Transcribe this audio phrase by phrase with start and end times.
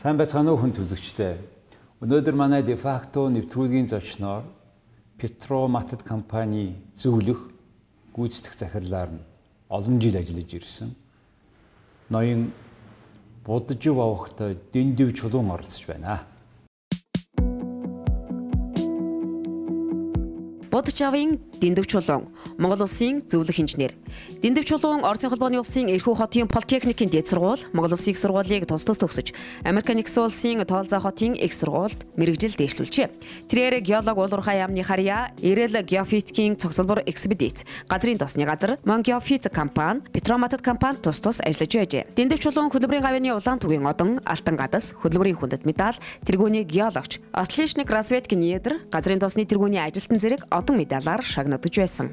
[0.00, 1.36] Сайн байцгаана уу хүн төлөгчтэй.
[2.00, 4.48] Өнөөдөр манай дефакто нэвтрүүлгийн зочноор
[5.20, 7.52] Петро Матад компани зөвлөх
[8.16, 9.20] гүйцэтгэх захирлаар нь
[9.68, 10.96] олон жил ажиллаж ирсэн.
[12.08, 12.48] Ноён
[13.44, 16.24] Буджив авахтай дэндив чулуун оролцож байна.
[20.70, 23.92] Будчавын Дэндв чулуун Монгол улсын зөвлөх инженер.
[24.40, 28.86] Дэндв чулуун Оросын холбооны улсын Эрхүү хотын политехникийн дэд сургууль, Монгол улсын их сургуулийг тус
[28.86, 29.34] тус төгсөж,
[29.66, 33.10] Америк нэгдсэн улсын Тоолзаа хотын их сургуульд мэрэгжил дээшлүүлжээ.
[33.50, 40.62] Тэрээр геолог уулуурхай яамны харьяа, Ирэл геофизикийн цогцлбор экспедиц, газрын тосны газар, Монгеофиз компани, Петроматад
[40.62, 42.06] компани тус тус ажиллаж байжээ.
[42.16, 47.90] Дэндв чулуун хөдөлмөрийн гавьяаны улаан түгийн одон, алтан гадас, хөдөлмөрийн хүндэт медаль, тэргүүний геологч, Ослишник
[47.90, 52.12] Расветкийн недр, газрын тосны тэргүүний ажилтан зэрэг одон медалаар шагнагдж байсан.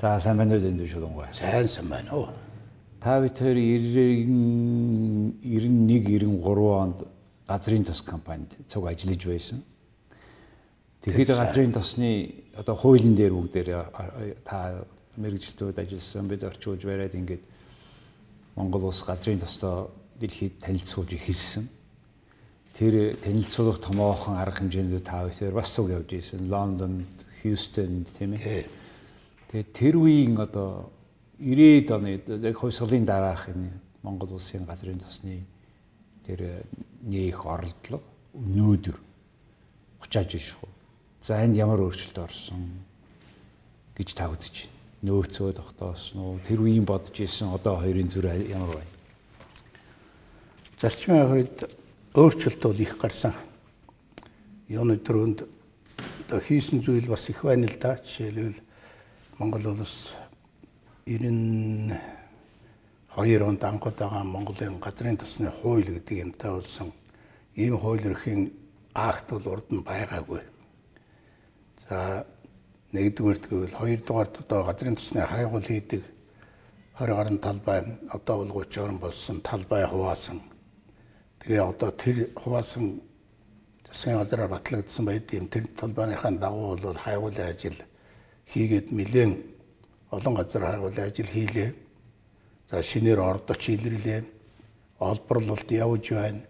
[0.00, 1.30] За сайн байна уу дэндүү шулунгай.
[1.30, 2.28] Сайн сайн байна уу.
[3.00, 3.56] Та бүхэн
[5.40, 7.06] 91 93 онд
[7.46, 9.62] газрын тос компанид цуг ажиллаж байсан.
[11.00, 13.68] Тэгэхэд газрын тосны одоо хуулийн дээр бүгдээр
[14.44, 14.84] та
[15.16, 17.44] мэрэгжилтүүд ажилласан бид орчуулж бариад ингээд
[18.56, 19.88] Монгол улс газрын тостой
[20.20, 21.68] дэлхийд танилцуулж эхэлсэн.
[22.74, 26.50] Тэр танилцуулах томоохон арга хэмжээнд та бүхэн бас цуг явж ирсэн.
[26.50, 27.06] Лондонд,
[27.42, 28.66] Хьюстон тийм ээ.
[29.50, 30.90] Тэгээд тэр үеийн одоо
[31.38, 33.70] 90-ад оны яг хувьсгалын дараах энэ
[34.02, 35.46] Монгол улсын газрын тосны
[36.26, 36.64] тэр
[37.02, 38.02] нээх оролдлого
[38.34, 38.96] өнөөдөр
[40.02, 40.72] очиж ишх үү.
[41.22, 42.84] За энд ямар өөрчлөлт орсон
[43.96, 44.72] гэж та үзэж байна.
[45.04, 46.40] Нөөцөө тогтоосон уу?
[46.40, 48.93] Тэр үеийн бодож исэн одоо хоёрын зүр ямар байна?
[50.80, 51.70] Зарчмын хувьд
[52.14, 53.34] өөрчлөлт бол их гарсан.
[54.68, 55.46] Юуны төрөнд
[56.26, 57.96] одоо хийсэн зүйл бас их байна л да.
[58.02, 58.58] Жишээлбэл
[59.38, 60.14] Монгол улс
[61.06, 61.94] 92
[63.42, 66.92] онд анхуд байгаа Монголын газрын тосны хууль гэдэг юмтай болсон
[67.54, 68.50] ийм хууль эрхийн
[68.94, 70.42] акт бол урд нь байгаагүй.
[71.88, 72.26] За
[72.90, 76.02] нэгдүгээр тэгвэл хоёрдугаарт одоо газрын тосны хайгуул хийдэг
[76.98, 77.78] 20 гаруй талбай
[78.10, 80.53] одоо бол 30 орн болсон талбай хуваасан.
[81.44, 83.04] Тэгээ одоо тэр хуваасан
[83.84, 87.76] засгийн газраар батлагдсан байд юм тэр талбайныхаа дагуу бол хайгуулын ажил
[88.48, 89.44] хийгээд нэлээд
[90.08, 91.74] олон газар хайгуулын ажил хийлээ.
[92.70, 94.24] За шинээр ордоч илэрлээ.
[94.98, 96.40] Олборлолт явж байна.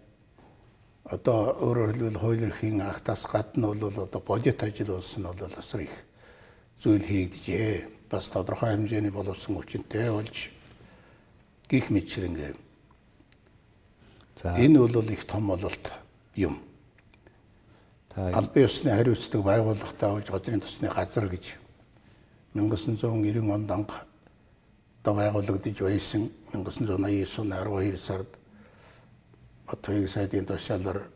[1.03, 5.81] Одоо өөрөөр хэлбэл хууль эрхийн актаас гадна бол одоо бодит ажил болсон нь бол асар
[5.81, 5.95] их
[6.79, 8.07] зүйл хийгдэжээ.
[8.09, 10.55] Бас тодорхой хэмжээний боловсон хүчинтэй болж
[11.67, 12.64] гих мэтлэнгээр.
[14.41, 15.91] За энэ бол их том бололт
[16.35, 16.61] юм.
[18.15, 21.57] Албан ёсны хариуцлага байгууллагатай авч газрын тосны газар гэж
[22.53, 24.05] 1990 онд анх
[25.03, 28.27] одоо байгуулагдаж байсан 1989 оны 12 сард
[29.67, 31.09] Батбаяг сайдын тушаалаар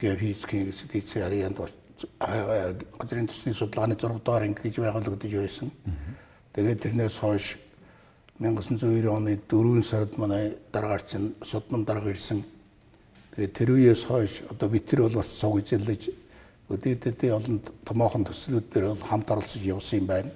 [0.00, 1.58] геофизикийн экспедицийн арианд
[2.98, 5.70] газрын төсний судалгааны 6 дугаар анги гэж байгуулагдаж байсан.
[6.52, 7.58] Тэгээд тэрнээс хойш
[8.40, 12.44] 1990 оны 4 сард манай дараагч нь судман дарга ирсэн.
[13.36, 16.10] Тэгээд тэр үеэс хойш одоо бид тэр бол бас цугжилж
[16.72, 20.32] өдөөдөдөө олон томоохон төслүүд дээр бол хамт оролцож явсан юм байна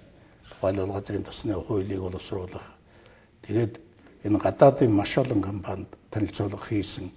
[0.64, 2.74] тухайлбал газрын тосны хуулийг боловсруулах.
[3.42, 3.80] Тэгээд
[4.24, 7.10] энэ гадаадын маш олон компанид танилцуулга хийсэн.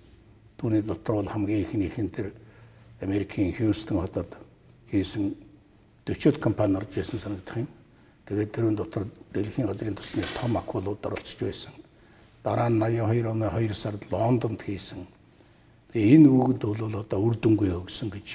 [0.57, 2.33] Түүний дотор бол хамгийн ихнийх нь тэр
[2.99, 4.35] Америкийн Хьюстон хотод
[4.91, 5.35] хийсэн
[6.05, 7.67] 40-од компани орж ирсэн санагдах юм.
[8.27, 11.73] Тэгээд тэрүүн дотор дэлхийн газрын тосны том акулууд оролцож байсан.
[12.43, 15.07] Дараа нь 82 оны 2 сард Лондонд хийсэн.
[15.95, 18.27] Тэгээ энэ үгэд бол одоо үр дүнгүй өгсөн гэж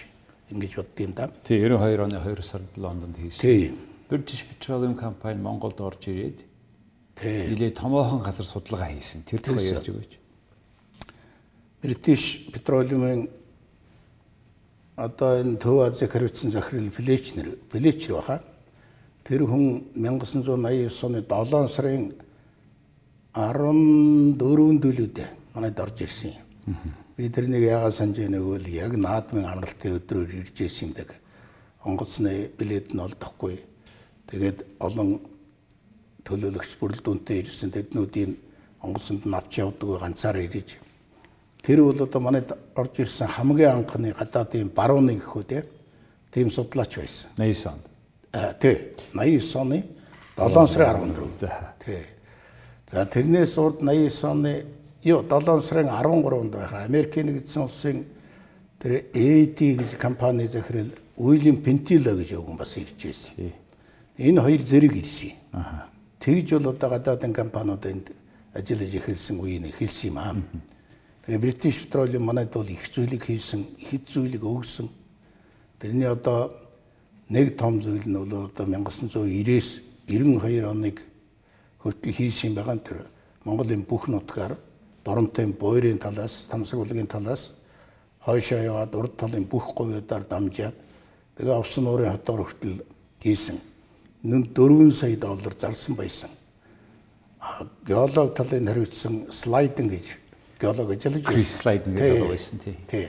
[0.49, 1.29] ингэж боддیں۔ да.
[1.45, 3.41] Тий 92 оны 2 сард Лондонд хийсэн.
[3.41, 3.77] Тий.
[4.09, 6.45] British Petroleum компани Монголд орж ирээд
[7.21, 9.25] нэлээ томоохон газар судалгаа хийсэн.
[9.29, 10.13] Тэр тухай ярьж өгөөч.
[11.83, 13.29] British Petroleum-ын
[14.97, 18.43] одоо энэ Төв Азийг хариуцсан захирал Флечнер, Флечер баха.
[19.25, 19.65] Тэр хүн
[19.95, 22.05] 1989 оны 7 сарын
[23.35, 26.47] 14-нд төлөөдөө манайд орж ирсэн юм.
[27.17, 31.21] Би тэрнийг яагаад санаж байгааг бол яг наадмын амралтын өдрөөр ирж ирсэн юм.
[31.83, 33.59] Онгоцны билет нь олдохгүй
[34.33, 35.21] Тэгээд олон
[36.25, 38.33] төлөөлөгч бүрэлдэхүүнтэй ирсэн тэднүүдийн
[38.81, 40.81] онгоцонд нь авч явдаг ганцаараа ирэж.
[41.61, 45.45] Тэр бол одоо манайд орж ирсэн хамгийн анхны гадаадын барууны гэхүү
[46.33, 47.29] тийм судлаач байсан.
[47.37, 47.85] 89 онд.
[48.33, 48.95] Аа тий.
[49.15, 49.85] 89 оны
[50.37, 51.41] 7 сарын 14.
[51.41, 51.75] За.
[51.85, 52.03] Тий.
[52.91, 54.65] За тэрнээс урд 89 оны
[55.05, 58.05] ёо 7 сарын 13-нд байхаа Америкийн нэгдсэн улсын
[58.81, 63.53] тэр AD гэж компани захирал Уильям Пентила гэж өвгөн бас ирж байсан.
[64.19, 65.33] Энэ хоёр зэрэг ирсэн.
[65.53, 65.89] Аа.
[66.19, 68.13] Тэгж бол одоо гадаадын компаниуд энд
[68.55, 70.37] ажиллаж эхэлсэн үе нь эхэлсэн юм аа.
[71.27, 74.89] Тэгээ British Petroleum манайд бол их зүйлийг хийсэн, их зүйлийг өгсөн.
[75.79, 76.62] Тэрний одоо
[77.33, 79.69] нэг том зүйл нь бол одоо 1990-ээс
[80.05, 81.01] 92 оныг
[81.81, 83.09] хүртэл хийсэн байгаа нь тэр
[83.49, 84.61] Монголын бүх нутгаар
[85.05, 87.51] доронтой буйрын талаас, тамсаг улгийн талаас
[88.21, 90.77] хойшоо яваад урд талын бүх говьудаар дамжаад
[91.37, 92.85] тэгээ овсон нуурын хотоор хүртэл
[93.25, 93.59] хийсэн.
[94.23, 96.31] Нүн 4 сая доллар зарсан байсан.
[97.87, 100.07] Геолог талын хариуцсан слайдинг гэж
[100.61, 101.59] геолог ажиллаж байсан.
[101.59, 102.77] Слайдинг гэж байсан тий.
[102.87, 103.09] Тий.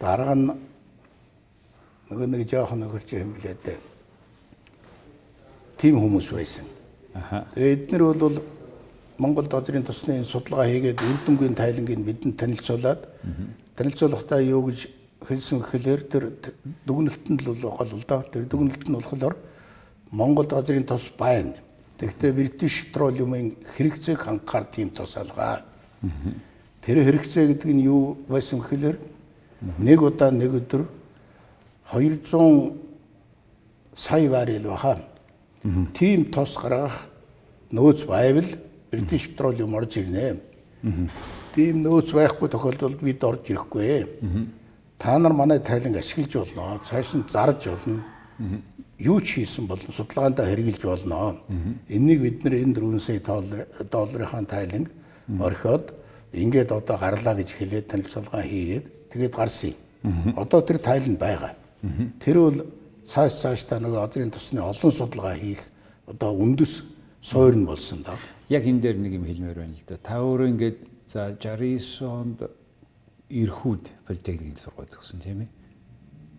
[0.00, 0.50] Дараа нь
[2.10, 3.78] нөгөө нэг жоохон нөхөрч юм билээ дээ.
[5.78, 6.66] Тим хүмүүс байсан.
[7.14, 7.46] Аха.
[7.54, 8.38] Тэгээ эднэр бол
[9.18, 13.00] Монгол газрын тосны судалгаа хийгээд үрдэнгийн тайлангийг бидэнд танилцуулаад
[13.74, 14.88] танилцуулахдаа юу гэж
[15.26, 16.24] хэлсэн гэхээр тэр
[16.86, 18.22] дүгнэлтэнд л гол л доо.
[18.22, 19.36] Тэр дүгнэлт нь болохоор
[20.12, 21.58] Монгол газрын тос байна.
[21.98, 25.64] Тэгэхдээ British Petroleum-ын хэрэгцээг хангахаар тийм тос алгаа.
[26.84, 28.96] Тэр хэрэгцээ гэдэг нь юу байсан гэхээр
[29.80, 30.84] нэг удаа нэг өдөр
[31.92, 32.72] 200
[33.94, 34.98] сая баррел баха.
[35.94, 37.08] Тийм тос гаргах
[37.70, 38.44] нөөц байвал
[38.90, 40.36] British Petroleum орж ирнэ.
[41.54, 44.06] Тийм нөөц байхгүй тохиолдолд бид орж ирэхгүй.
[44.98, 46.80] Та нар манай тайланг ашиглаж болно.
[46.84, 48.02] Цааш нь зарж болно.
[48.98, 49.92] Юу ч хийсэн болно.
[49.92, 51.40] Судалгаандаа хэрэгжилж болно.
[51.88, 53.20] Энийг бид нэр энэ 4 сая
[53.90, 54.90] долларын тайланг
[55.40, 55.92] орхиод
[56.32, 59.70] ингээд одоо гарлаа гэж хэлээд танилцуулга хийгээд тэгээд гарсан
[60.04, 60.34] юм.
[60.36, 61.54] Одоо тэр тайланд байгаа.
[62.22, 62.58] Тэр бол
[63.06, 65.62] цааш цаашдаа нөгөө азрын тусны олон судалгаа хийх
[66.06, 66.82] одоо үндэс
[67.22, 68.18] суур нь болсон даа
[68.48, 69.96] яг энэ дээр нэг юм хэлмээр байна л да.
[69.98, 70.78] Та өөрөө ингээд
[71.10, 72.38] за 69 онд
[73.30, 75.50] эрхүүд политехникийн сургууль төгсөн тийм ээ.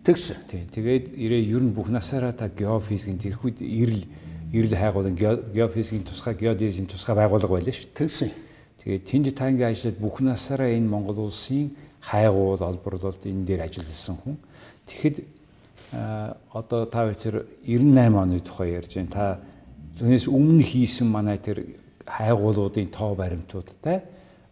[0.04, 0.36] Тэгсэн.
[0.48, 0.68] Тийм.
[0.72, 4.04] Тэгээд ирээ ер нь бүх насаараа та геофизикийн тэрхүүд ирэл
[4.52, 5.16] ирэл хайгуулын
[5.52, 7.92] геофизикийн тусгай геодезийн тусгай байгууллага байлаа шүү.
[7.92, 8.32] Тэгсэн.
[8.80, 14.16] Тэгээд тэнд та ингээд ажиллаад бүх насаараа энэ Монгол улсын хайгуул олборлолт энэ дээр ажилласан
[14.22, 14.36] хүн.
[14.86, 15.16] Тэгэхэд
[16.52, 19.10] одоо та хоёр 98 оны тухай ярьж байна.
[19.10, 19.40] Та
[19.98, 21.64] түүнээс өмнө хийсэн манай тэр
[22.06, 24.02] хайгуулуудын тоо баримтуудтай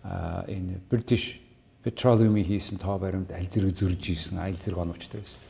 [0.05, 1.41] энэ British
[1.85, 5.41] Petroleum-ийн хийсэн тоо баримт аль зэрэг зөрж ийсэн аль зэрэг оновчтой байсан.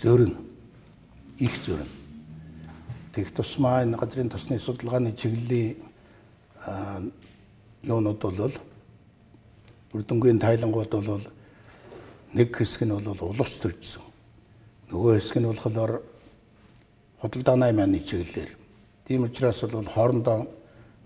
[0.00, 0.32] Зөрн
[1.38, 1.88] их зөрн.
[3.12, 5.76] Тэгх тусмаа энэ газрын тосны судалгааны чиглэлийн
[7.82, 8.52] юунууд бол
[9.94, 11.24] үрдэнгийн тайлангууд бол
[12.34, 14.02] нэг хэсэг нь бол улус төржсөн.
[14.90, 16.02] Нөгөө хэсэг нь болохоор
[17.18, 18.54] худалдааны маань чиглэлээр.
[19.06, 20.46] Тийм учраас бол хоорондоо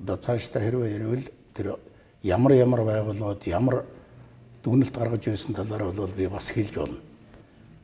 [0.01, 1.77] одоо цаашдаа хэрвээ ирвэл тэр
[2.23, 3.85] ямар ямар байгууллагууд ямар
[4.63, 7.01] дүгнэлт гаргаж байсан талаар бол би бас хэлж болно.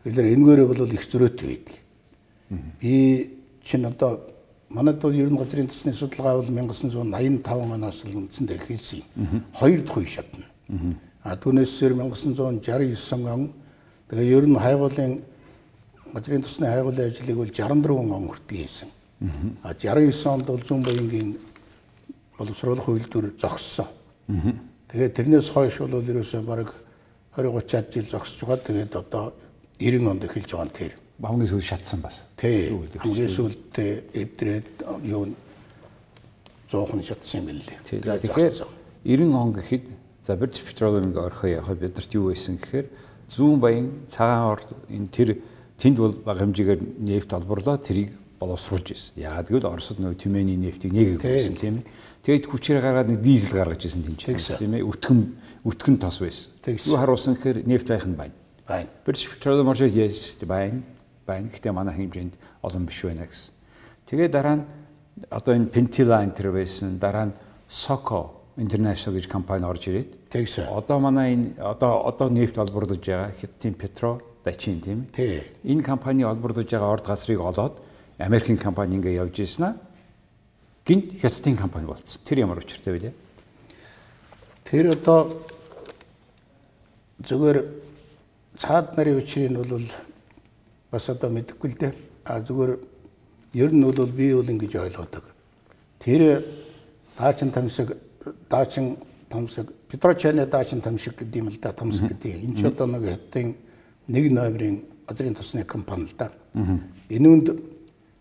[0.04, 1.76] Тэгэхээр энэгээрээ бол их зөрөөтэй байдаг.
[2.80, 2.94] Би
[3.64, 4.20] чинь одоо
[4.68, 9.44] манайд бол ер нь газрын төсний судалгаа бол 1985 оноос л үндсэндээ эхэлсэн юм.
[9.52, 10.44] Хоёр дахь үе шатна.
[11.22, 13.52] А түүнээсээр 1969 он
[14.08, 15.20] тэгээ ер нь хайгуулын
[16.14, 18.88] газрын төсний хайгуулын ажлыг бол 64 он хүртэл хийсэн.
[19.62, 21.36] А 69 онд бол зүүн баянгийн
[22.38, 23.86] боловсруулах үйлдвэр зогссон.
[24.88, 26.72] Тэгээд тэрнээс хойш бол ерөөсөө бараг
[27.36, 28.64] 20 30 жил зогсож байгаа.
[28.64, 29.32] Тэгээд одоо
[29.78, 30.92] 90 онд эхэлж байгаа нь тэр.
[31.20, 32.26] Хамгийн сүүл шатсан бас.
[32.36, 32.72] Тий.
[32.72, 34.68] Хамгийн сүүлдээ эдрээд
[35.04, 35.28] юу
[36.72, 37.76] зоохон шатсан юм лээ.
[37.84, 38.56] Тэгэхээр
[39.04, 39.84] 90 он гэхэд
[40.30, 42.86] за British Petroleum ингээ орхоо явахад бидэрт юу байсан гэхээр
[43.34, 45.28] зүүн баян цагаан орд энэ тэр
[45.74, 49.18] тэнд бол бага хэмжээгээр нефт олборлоо тэрийг боловсруулж ирсэн.
[49.18, 51.90] Яагаад гэвэл Оросд нөгөө Тюмени нефтийг нэгийг өгсөн тийм ээ.
[52.22, 54.86] Тэгээд хүчээр гаргаад нэг дизель гаргаж ирсэн тийм тийм ээ.
[54.86, 55.20] Өтгөн
[55.66, 56.54] өтгөн тос байсан.
[56.62, 58.34] Юу харуулсан гэхээр нефт байх нь байна.
[58.70, 58.88] Байна.
[59.02, 60.78] British Petroleum орж yes байна.
[61.26, 61.50] Байна.
[61.50, 63.50] Гэхдээ манай хэмжээнд олон биш байна гэсэн.
[64.06, 64.64] Тэгээд дараа нь
[65.26, 67.02] одоо энэ Pentila энэ байсан.
[67.02, 67.34] Дараа нь
[67.66, 70.30] Soco International гэж компани орж ирээд.
[70.30, 70.66] Тэгсэн.
[70.68, 75.14] Одоо манай энэ одоо одоо нефт олборлож байгаа Хятадын Petro Дачин тийм ээ.
[75.14, 75.42] Тий.
[75.64, 77.78] Энэ компани олборлож байгаа орд газрыг олоод
[78.18, 79.76] Америкийн компани ингээ явж ийсэн аа.
[80.84, 82.22] Гинт хятадын компани болцсон.
[82.24, 83.12] Тэр ямар учиртай вэ?
[84.64, 85.44] Тэр одоо
[87.22, 87.64] зүгээр
[88.58, 89.88] цаад нарын учрыг бол
[90.90, 91.92] бас одоо мэдэхгүй л дээ.
[92.24, 92.78] А зүгээр
[93.54, 95.24] ер нь бол би бол ингэж ойлгодог.
[95.98, 96.44] Тэр
[97.16, 97.96] даачин тамсаг
[98.50, 98.96] даачин
[99.30, 102.44] тамсаг Петрочаны даачин тамшиг гэдэг юм л да тамсаг гэдэг.
[102.44, 103.56] Энэ ч одоо нэг хятадын
[104.08, 106.30] нэг номерын газрын тосны компани л да.
[107.08, 107.48] Энэ үнд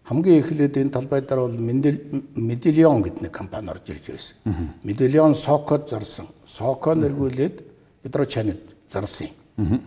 [0.05, 4.35] хамгийн эхлээд энэ талбай дээр бол Медальон гэдэг нэг компани орж ирж байсан.
[4.83, 6.27] Медальон Сокод зарсан.
[6.45, 7.61] Соко нэргүүлээд
[8.03, 9.81] Петрочанид зарсан юм.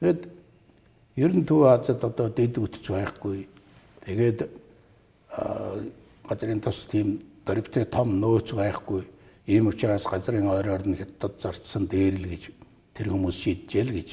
[0.00, 0.28] Тэгээд
[1.16, 3.46] ер нь Төв Азад одоо дэд үтж байхгүй.
[4.06, 4.48] Тэгээд
[6.26, 9.06] газрын тос тийм дөрвтэй том нөөц байхгүй.
[9.46, 12.42] Ийм учраас газрын ойроор нь хятад зарцсан дээр л гэж
[12.94, 14.08] тэр хүмүүс шийджээ л гэж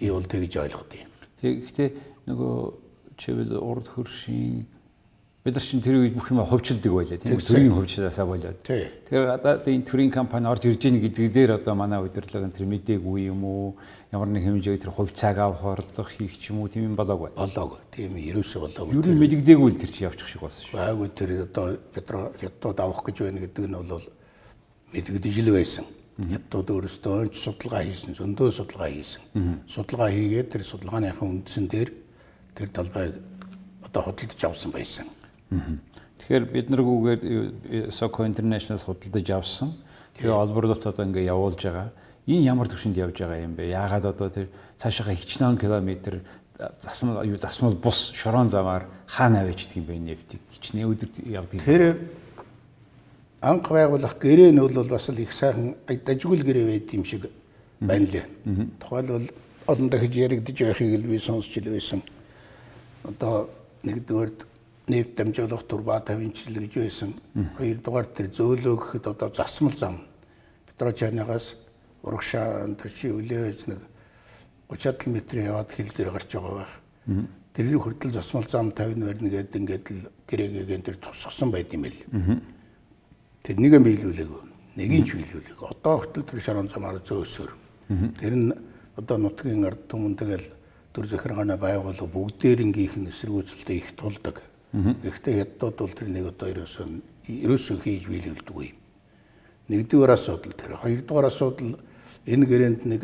[0.00, 1.10] би бол тэгж ойлгод юм.
[1.44, 1.88] Тэгэхдээ
[2.32, 2.56] нөгөө
[3.20, 4.64] чивэл урд хөршийн
[5.44, 8.60] бид нар чинь тэр үед бүх юм хувьчилдаг байлаа тийм төрийн хувьчлаасаа болоод.
[8.64, 13.28] Тэгэхээр одоо энэ төрийн компани орж ирж байгаа гэдэг дээр одоо манай удирдлага тэр мэдээгүй
[13.28, 13.76] юм уу?
[14.12, 17.32] Ямар нэг хэмжээгээр тэр хувьцааг авах орлого хийх ч юм уу тийм юм болоогүй.
[17.36, 17.80] Болоогүй.
[17.92, 18.92] Тийм ерөөсөө болоогүй.
[18.96, 20.76] Юу нь мэдэгдээгүй л тэр чинь явчих шиг болсон шүү.
[20.76, 24.04] Байггүй тэр одоо петро хятад авах гэж байна гэдэг нь бол
[24.92, 25.84] мэдэгдэж л байсан.
[26.20, 29.22] Хятад өөрөөсөө өнч судалгаа хийсэн, зөндөө судалгаа хийсэн.
[29.64, 31.90] Судалгаа хийгээд тэр судалгааныхаа үндсэн дээр
[32.52, 33.16] тэр талбайг
[33.88, 35.06] одоо худалдаж авсан байсан.
[36.20, 39.72] Тэгэхээр бид наргүйгээр Soco International-аас худалдаж авсан.
[40.20, 41.88] Тэгээ олборлолт одоо ингээ явуулж байгаа.
[42.28, 43.72] Энэ ямар төвшөнд явж байгаа юм бэ?
[43.72, 46.20] Яагаад одоо тэр цаашаа хичнээн километр
[46.78, 51.64] засмал юу засмал бус шорон замаар хаана авчихдээ юм бэ нефтийг хичнээн өдөр явдаг.
[51.64, 51.96] Тэр
[53.40, 57.30] анх байгуулах гэрээ нь бол бас л их сайхан дажгүй гэрээ байд юм шиг
[57.80, 58.26] байна лээ.
[58.78, 59.30] Тухайлбал
[59.66, 62.02] олон дахиж яригдж байхыг л би сонсч л байсан.
[63.04, 63.48] Одоо
[63.82, 64.32] нэгдүгээр
[64.88, 67.14] нефт дамжуулах турба тавинчил гэж байсан.
[67.56, 70.04] Хоёрдугаар тэр зөөлөө гэхэд одоо засмал зам
[70.66, 71.56] Петрочанигаас
[72.02, 73.80] урагшаа тэр чи үлээж нэг
[74.68, 76.72] 30 км яваад хил дээр гарч байгаа байх.
[77.56, 82.00] Тэр хүртэл засмал зам 50 барьна гэдэг ингээд л гэрээгээ тэр тусгасан байт юм байл.
[83.42, 84.42] Тэр нэг нь биелүүлээгүй.
[84.76, 85.66] Нэг нь ч биелүүлээгүй.
[85.72, 87.52] Одоо хүртэл тэр шарон замаар зөөсөөр.
[88.20, 88.52] Тэр нь
[88.96, 90.46] одоо нутгийн ард түмэн тэгэл
[90.92, 94.42] төр захиргааны байгуул бүгдээрнгийнх нь эсэргүүцэлтэй их тулдаг.
[94.72, 96.86] Гэхдээ хятадууд бол тэр нэг одоо ерөөсөө
[97.26, 98.68] ерөөсөө хийж биелүүлдэггүй.
[99.70, 100.78] Нэгдүгээр асуудал тэр.
[100.82, 101.78] Хоёрдугаар асуудал
[102.26, 103.02] энэ гэрээнд нэг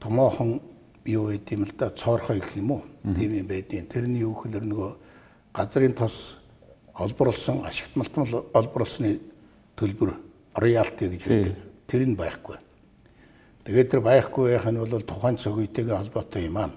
[0.00, 0.60] томоохон
[1.04, 2.82] юу байт юм л да цоорхой гэх юм уу?
[3.04, 4.90] Тийм юм байдیں۔ Тэрний юу гэхээр нөгөө
[5.52, 6.40] газрын тос
[6.94, 9.18] олборлсон ашигт малтмал олборлсны
[9.76, 10.14] төлбөр
[10.54, 11.56] роялти гэж байдаг.
[11.86, 12.58] Тэр нь байхгүй.
[13.64, 16.70] Тэгээд тэр байхгүй байх нь бол тухайн цаг үетэйгээ холбоотой юм аа.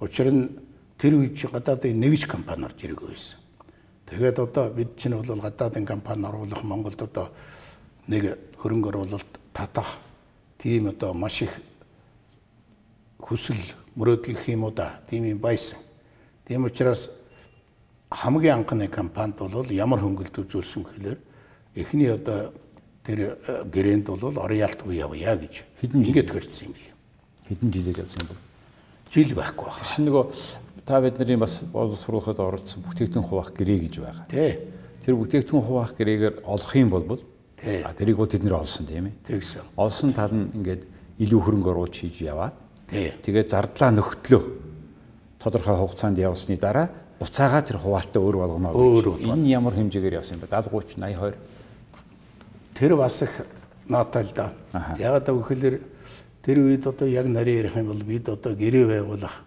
[0.00, 0.58] Учир нь
[0.98, 3.38] тэр үед чи гадаадын нэгж компани орж ирэх байсан.
[4.10, 7.30] Тэгээд одоо бид чинь бол гадаадын компани оруулах Монголд одоо
[8.08, 9.98] нэг хөрөнгө оруулалт татах
[10.58, 11.60] тийм одоо маш их
[13.20, 13.60] хүсэл
[13.94, 15.78] мөрөөдөл гэх юм уу да тийм юм байсан.
[16.48, 17.10] Тийм учраас
[18.10, 21.18] хамгийн анхны компанид бол ямар хөнгөлт үзүүлсэн гэхээр
[21.78, 22.50] эхний одоо
[23.06, 26.90] тэр э, гэрээнд бол Ориалтгүй явъя гэж ингээд төрсөн юм бил.
[27.46, 28.34] Хэдэн жилээр явсан бэ?
[29.14, 29.86] Жил байхгүй байна.
[29.86, 30.24] Шин нөгөө
[30.86, 34.26] та бидний бас боловсруулахад оролцсон бүтээгдэхүүн хуваах гэрээ гэж байгаа.
[34.26, 34.58] Тий.
[35.06, 37.06] Тэр бүтээгдэхүүн хуваах гэрээгээр олох юм бол
[37.58, 37.82] тий.
[37.94, 39.14] Тэрийг бол тэд нэр олсон тийм ээ.
[39.22, 39.70] Тэгсэн.
[39.78, 40.82] Олсон тал нь ингээд
[41.22, 42.54] илүү хөрөнгө оруулж хийж яваад
[42.90, 43.14] тий.
[43.22, 44.42] Тэгээд зардлаа нөхтлөө
[45.38, 49.28] тодорхой хугацаанд явсны дараа буцаагаа тэр хуваалтаа өөр болгоно гэж.
[49.28, 50.48] Энэ ямар хэмжээгээр явсан юм бэ?
[50.48, 51.36] 70 30 82.
[52.74, 53.44] Тэр бас их
[53.88, 54.52] наатай л да.
[54.96, 55.84] Ягаад гэвэл
[56.40, 59.44] тэр үед одоо яг нарийн ярих юм бол бид одоо гэрээ байгуулах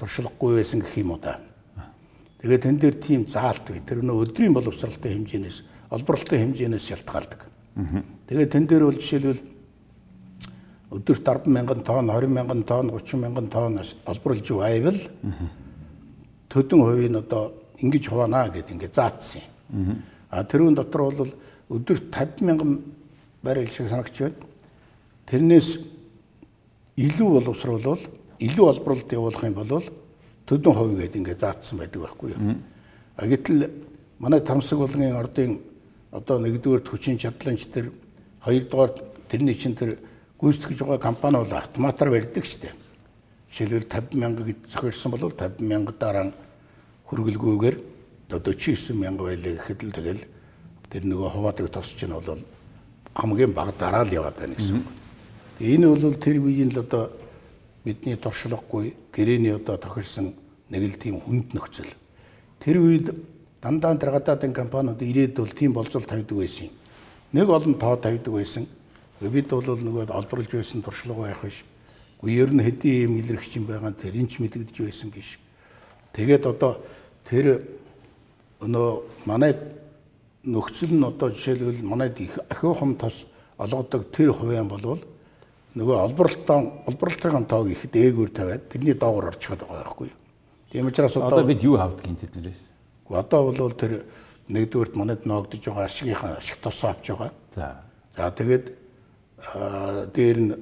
[0.00, 1.36] туршлагагүй байсан гэх юм уу да.
[2.40, 3.84] Тэгээд тэн дээр тийм заалт бай.
[3.84, 7.44] Тэр нөө өдрийн боловсралтай хэмжээнээс, олборлолтой хэмжээнээс шалтгаалдаг.
[8.32, 9.42] Тэгээд тэн дээр бол жишээлбэл
[10.90, 14.98] өдөрт 10 мянган тонн, 20 мянган тонн, 30 мянган тонн олборлж байвал
[16.50, 20.02] төдөн хувийг нь одоо ингэж хуваана гэд ингэ заацсан юм.
[20.30, 21.32] А тэрүүн дотор бол
[21.70, 22.82] өдөрт 50 мянган
[23.42, 24.34] барил шиг санагч байна.
[25.30, 25.78] Тэрнээс
[26.98, 28.02] илүү боловсруулал
[28.42, 29.84] илүү олборлолт явуулах юм бол
[30.46, 32.56] төдөн хувь гээд ингээд заацсан байдаг байхгүй юу.
[33.16, 33.70] А гэтэл
[34.18, 35.60] манай тамсаг болгоны ордын
[36.10, 37.92] одоо нэгдүгээр хүчин чадлагч тэр
[38.42, 38.90] хоёрдугаар
[39.28, 39.98] тэрний чинь тэр
[40.40, 42.74] гүйцэтгэж байгаа компани бол автоматар барьдаг штеп.
[43.50, 46.32] Жишээлбэл 50 мянга гэж зохиолсон бол 50 мянга дараа
[47.10, 47.76] хөргөлгүйгээр
[48.30, 50.22] одоо 49 мянга байлаа гэхэд л тэгэл
[50.90, 52.38] тэр нөгөө хуваадаг тос чинь бол
[53.14, 54.86] хамгийн бага дараа л яваад байна гэсэн.
[55.58, 57.10] Энэ бол тэр үеийн л одоо
[57.84, 60.34] бидний туршлагагүй гэрээний одоо тохирсон
[60.70, 61.90] нэг л тийм хүнд нөхцөл.
[62.62, 63.10] Тэр үед
[63.60, 66.70] дандаа тэр гадаадын компаниуд ирээд бол тийм болцол тавьдаг байсан.
[67.32, 68.66] Нэг олон тоо тавьдаг байсан.
[69.20, 71.64] Бид бол нөгөө олборлж байсан туршлага байх биш.
[72.20, 75.40] Гэхдээ ер нь хэдийн юм илэрхэж юм байгаа тэр энэ ч мэдэгдэж байсан гэж.
[76.12, 76.80] Тэгээд одоо
[77.24, 77.64] тэр
[78.60, 78.88] өнөө
[79.24, 79.56] манай
[80.44, 83.24] нөхцөл нь одоо жишээлбэл манайд их ахиухан тос
[83.56, 85.00] олгодог тэр хувийн болвол
[85.76, 90.18] нөгөө олборлолтоо олборлолтын тоог их дээгүүр тавиад тэрний доогоор орчиход байгаа байхгүй юу.
[90.72, 92.62] Тийм учраас одоо бид юу хавдгийг тэднэрээс?
[93.08, 94.04] Одоо бол тэр
[94.48, 97.32] нэгдүгürt манад ноогдож байгаа ашигынхаа ашиг тосоо авч байгаа.
[97.54, 97.80] За.
[98.16, 98.66] За тэгээд
[100.14, 100.52] дээр нь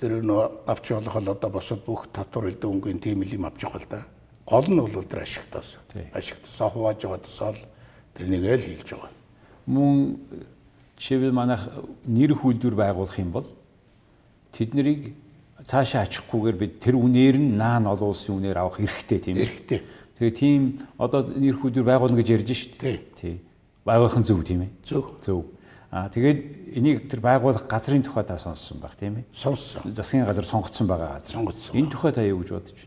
[0.00, 3.84] тэр нөө авч болох л одоо босод бүх татвар элдв өнгийн тийм юм авч байгаа
[3.84, 4.00] л да.
[4.48, 5.76] Гол нь бол тэр ашигтаас.
[6.16, 7.60] Ашигтасаа хувааж байгаа тусаал
[8.16, 9.12] тэрнийг л хийж байгаа.
[9.68, 10.16] Мөн
[10.96, 11.68] жишээлбэл манайх
[12.08, 13.48] нэр хүлдвэр байгуулах юм бол
[14.56, 15.12] тэд нарыг
[15.68, 19.36] цаашаа ачихгүйгээр бид тэр үнээр нь наан олон улсын үнээр авах эрхтэй тийм.
[19.36, 19.84] Эрхтэй.
[20.16, 22.48] Тэгээ тийм одоо нэр хүлдвэр байгуулна гэж ярьж
[22.80, 22.98] дээ.
[23.20, 23.36] Тий.
[23.84, 24.70] Байгуулах нь зөв тийм ээ.
[24.84, 25.20] Зөв.
[25.20, 25.44] Зөв.
[25.90, 29.24] Аа тэгээд энийг тэр байгуулах газрын тухай та сонссон баг тийм ээ.
[29.34, 29.90] Сонссон.
[29.90, 31.32] Засгийн газар сонгогдсон байгаа газар.
[31.34, 31.74] Сонгогдсон.
[31.74, 32.78] Энэ тухай та юу гэж бодож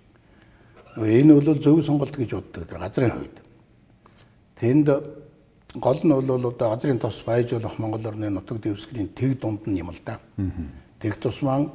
[0.95, 1.11] байна?
[1.11, 3.37] Энэ бол зөв сонголт гэж боддог тэр газрын хувьд.
[4.55, 4.87] Тэнд
[5.75, 9.91] гол нь бол одоо газрын тос байжуулах Монгол орны нутаг дэвсгэрийн тэг дунд нь юм
[9.91, 10.19] л да.
[10.99, 11.67] Тэг тусмаа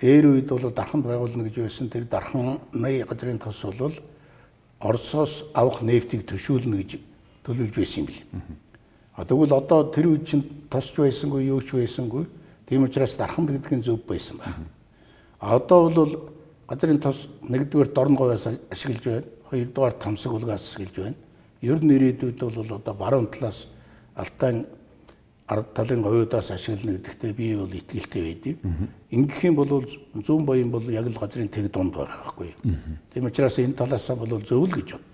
[0.00, 2.58] дээр үед бол дарханд байгуулна гэж байсан тэр дарханы
[3.06, 3.94] газрын тос бол
[4.80, 6.98] Оросоос авах нефтийг төшөөлнө гэж
[7.46, 8.26] төлөвлөж байсан юм билээ.
[9.14, 12.26] А тэгвэл одоо тэр үед чинь тосч байсангүй юу ч байсангүй.
[12.68, 14.68] Тийм учраас дарханд гэдэг нь зөв байсан байна.
[15.40, 16.12] А одоо бол
[16.68, 19.26] газрын тос нэгдүгээр дорн говьяас ашиглаж байна.
[19.50, 21.16] Хоёрдугаар тамсаг улгаас ашиглаж байна.
[21.60, 23.66] Ер нь ирээдүйд бол одоо баруун талаас
[24.16, 24.64] алтан
[25.52, 28.56] ард талын говьудаас ашиглана гэдэгтээ би бол итгэлтэй байдив.
[29.10, 32.56] Ингэх юм бол зүүн боён бол яг л газрын тэг дунд байгаа байхгүй.
[33.12, 35.11] Тийм учраас энэ талаасаа бол зөв л гэж боддог.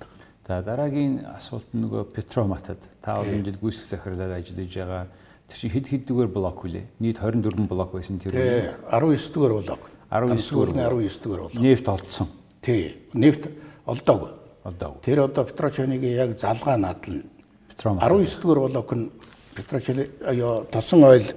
[0.48, 5.04] За дараагийн асуулт нь нөгөө Петроматад та олон жил гүйцэтгэх захирлаар ажиллаж байгаа.
[5.44, 6.88] Тэр чинь хэд хэддүгээр блок вүлээ?
[7.04, 8.32] Нийт 24 блок байсан тэр.
[8.32, 9.76] Тий 19 дугаар болоо.
[10.08, 10.72] 19 дугаар.
[10.72, 11.60] 19 дугаар болоо.
[11.60, 12.28] Нефт олдсон.
[12.64, 13.44] Тий нефт
[13.84, 14.30] олдоогүй.
[14.64, 15.00] Олдоогүй.
[15.04, 17.28] Тэр одоо Петрочоныг яг залгаа надлна.
[17.68, 18.08] Петромат.
[18.08, 19.12] 19 дугаар блок нь
[19.52, 21.28] Петрочоны ёо тосон ойл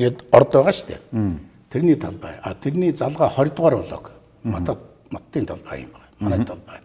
[0.00, 1.00] гээд орд байгаа шүү дээ.
[1.68, 2.40] Тэрний талбай.
[2.40, 4.10] А тэрний залгаа 20 дугаар блок.
[4.42, 4.78] Матад
[5.12, 6.08] маттын талбай юм байна.
[6.16, 6.80] Манай талбай.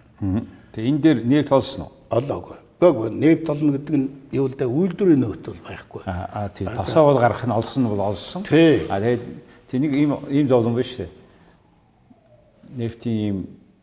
[0.73, 1.91] Тэгээ энэ дээр нефт олсон уу?
[2.10, 2.58] Олоогүй.
[2.79, 6.01] Гэхдээ нефт олно гэдэг нь юу л да үйлдвэрийн нөхцөл байхгүй.
[6.08, 8.43] Аа аа тийм тосоо бол гарах нь олсон нь бол олсон.
[8.47, 8.88] Тий.
[8.88, 9.23] А тэгээд
[9.67, 11.10] тэнийг ийм ийм зовлон биш үү?
[12.79, 13.38] Нефтийн ийм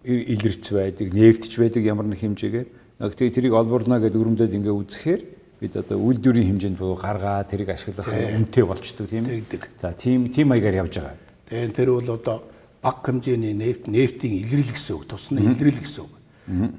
[0.07, 2.68] илэрч байдаг, нефтч байдаг ямар нэг хэмжээгээр.
[2.96, 5.22] Тэгээд тэрийг олборно гэдэг өрөмдөд ингээ үзэхээр
[5.61, 9.25] бид одоо үйлдвэрийн хэмжээнд буу гаргаа тэрийг ашиглах үнэтэй болчдөг тийм.
[9.29, 9.62] Тэгдэг.
[9.77, 11.20] За тийм тийм маягаар явж байгаа.
[11.53, 12.37] Тэгээд тэр бол одоо
[12.81, 16.15] баг хэмжээний нефт нефтийн илрэл гэсэн үг, тусны илрэл гэсэн үг.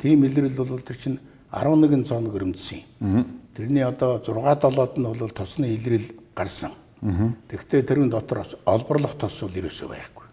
[0.01, 1.19] Тийм илрэл бол тэр чинь
[1.51, 3.25] 11 цоног өрөмдсөн.
[3.55, 6.71] Тэрний одоо 6 долоод нь бол тосны илрэл гарсан.
[7.01, 10.25] Тэгвэл тэрүүн дотор олборлох тос бол ерөөсөө байхгүй.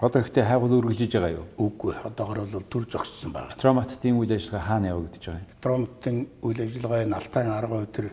[0.00, 1.46] Одоо ихтэй хайгуул үргэлжиж байгаа юу?
[1.60, 1.92] Үгүй.
[2.08, 3.52] Одоогор бол төр зогссон байна.
[3.52, 5.60] Троматтын үйл ажиллагаа хаана явагдаж байгаа юм?
[5.60, 8.06] Тромтын үйл ажиллагаа энэ алтан арга өтер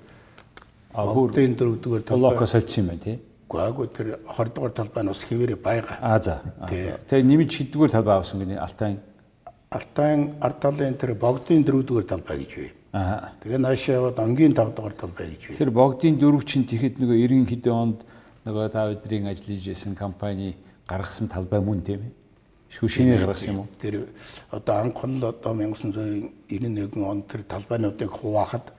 [0.98, 2.48] А бүр Одын дөрөвдүгээр блоко талбай.
[2.48, 3.20] солилцсон юм байна тий.
[3.48, 5.98] Гаагүй тэр 20 дугаар талбай нь бас хэвээрээ байгаа.
[6.02, 6.42] А за.
[6.68, 9.00] Тэгээ нэмж хэддүгээр талбай авсан гэнэ Алтай.
[9.70, 12.72] Алтан ард талын тэр богдын дөрөвдүгээр талбай гэж бий.
[12.96, 13.36] Аа.
[13.44, 15.58] Тэгээ наашаа яваад ангийн 5 дугаар талбай гэж бий.
[15.60, 18.00] Тэр богдын дөрөв чинь тэгэхэд нөгөө 90 хэдэн онд
[18.48, 20.56] нөгөө та бидний ажиллаж исэн компани
[20.88, 22.16] гаргасан талбай мөн тийм ээ.
[22.72, 23.68] Шүү шинээр гаргасан юм уу?
[23.76, 24.08] Тэр
[24.56, 28.72] одоо анх л одоо 1991 онд тэр талбайнуудыг хуваахад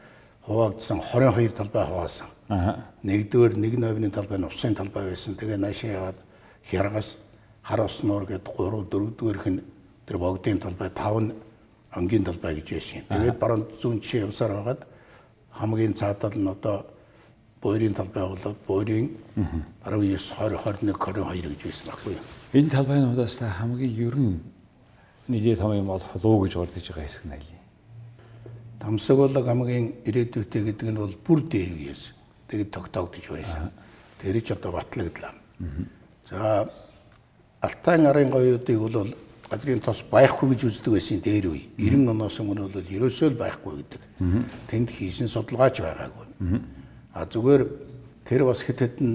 [0.48, 2.32] хуваагдсан 22 талбай хуваасан.
[2.48, 2.88] Аа.
[3.04, 5.36] Нэгдүгээр нэг новны талбай нь усын талбай байсан.
[5.36, 6.18] Тэгээ наашаа яваад
[6.64, 7.20] хяргас
[7.60, 9.60] хар ус нуур гэдэг 3 дөрөвдүгээрх нь
[10.08, 11.32] тэр богдын талбай 5 нь
[11.92, 13.04] ангийн талбай гэж байсан.
[13.12, 14.80] Тэгээд баруун зүүн жишээ явсаар байгаад
[15.52, 16.88] хамгийн цаадал нь одоо
[17.60, 19.12] буйрын талбай болоод буйрын
[19.84, 22.24] 19 20 21 22 гэж байсан байхгүй юу?
[22.56, 24.40] Энэ талбайнуудаас та хамгийн ерөн
[25.28, 27.60] нэлээд том юм болох уу гэж урдж байгаа хэсэг нь аль юм?
[28.80, 32.16] Тамсаглаг хамгийн ирээдүйтэй гэдэг нь бол бүр дээрэг яасан.
[32.48, 33.68] Тэгээд тогтоогдож байсан.
[34.22, 35.34] Тэр ч одоо батлагдлаа.
[36.30, 36.70] За
[37.60, 39.12] Алтай арын гоёудыг бол
[39.50, 41.68] газрын тос байхгүй гэж үздэг байсан дээр үе.
[41.80, 44.02] 90 оноос өмнө бол ерөөсөө л байхгүй гэдэг.
[44.68, 46.26] Тэнд хийсэн судалгаач байгаагүй.
[47.14, 47.62] А зүгээр
[48.28, 49.10] тэр бас хэд хэдэн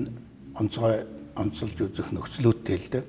[0.57, 1.05] онцгой
[1.37, 3.03] онцолж үзэх нөхцлөөтэй л дээ.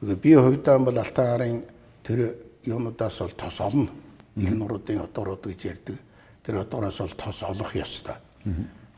[0.00, 1.62] Тэгээ би хувьдаа бол Алтай арын
[2.06, 3.90] тэр юунуудаас бол тос олно.
[4.36, 5.98] Их нуруудын одоорууд гэж ярьдаг.
[6.44, 8.14] Тэр одоороос бол тос олох ёстой.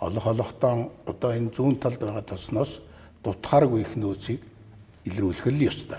[0.01, 2.81] Олох олохдоо одоо энэ зүүн талд байгаа тосноос
[3.25, 4.41] дутхааргүй их нөөцийг
[5.05, 5.99] илрүүлэх л ёстой.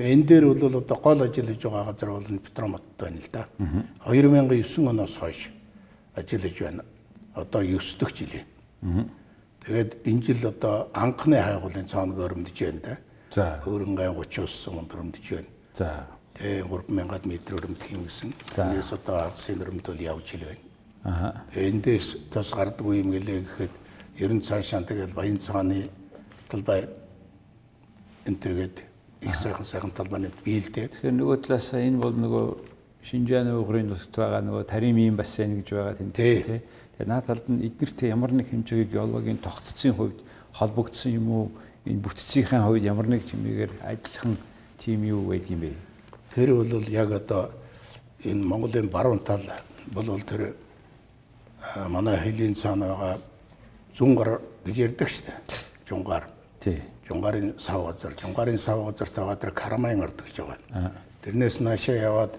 [0.00, 3.46] Энэ дээр бол одоо гол ажиллаж байгаа газар бол Петромот байна л да.
[4.06, 5.50] 2009 оноос хойш
[6.16, 6.84] ажиллаж байна.
[7.34, 8.44] Одоо 9 дэх жилээ.
[9.60, 12.96] Тэгээд энэ жил одоо анхны хайгуулын цаанаг өрөмдөж байна да.
[13.30, 13.60] За.
[13.64, 15.50] Хөрөнгөний 30 ус сумд өрөмдөж байна.
[15.74, 16.06] За.
[16.34, 18.32] Тэгээ 3000 м өрөмдөх юм гэсэн.
[18.56, 20.64] Тэрнээс одоо агсын өрөмдөл явж хэл байна.
[21.04, 21.44] Аа.
[21.52, 23.74] Тэгээ эндээс тос гардаггүй юм гэлээ гэхэд
[24.24, 25.90] ер нь цаашаа тэгэл баян цагааны
[26.48, 26.88] талбай
[28.24, 28.89] энтергээд
[29.22, 30.88] их сайхан сайхан талбайнууд биелдээ.
[30.88, 32.46] Тэгэхээр нөгөө талаас энэ бол нөгөө
[33.00, 36.42] Шинжааны угрын нутагт байгаа нөгөө Таримын бассейн гэж байгаа тэнд Тий.
[36.44, 36.60] тий.
[36.96, 40.18] Тэгээ наад талд нь эднэртэй ямар нэг хэмжээгээр геологийн тогтцсон хувьд
[40.52, 41.46] холбогдсон юм уу?
[41.88, 44.36] Энэ бүтцийн хувьд ямар нэг чимээгээр адилхан
[44.76, 45.72] тим юу байдаг юм бэ?
[46.34, 47.50] Тэр бол яг одоо
[48.24, 49.44] энэ Монголын баруун тал
[49.92, 50.56] бол тэр
[51.88, 53.16] манай хэлийн цаанаага
[53.96, 55.38] зүүн гар гэж ярьдаг шүү дээ.
[55.88, 56.28] Жунгар.
[56.60, 56.80] Тий.
[57.10, 60.94] Жунгарын сав газар, Жунгарын сав газар тагаа тэр Карамайн орд гэж байгаа.
[61.26, 62.38] Тэрнээс наашаа яваад